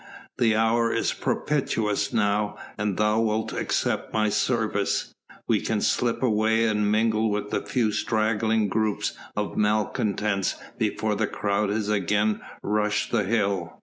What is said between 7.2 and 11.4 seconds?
with the few straggling groups of malcontents before the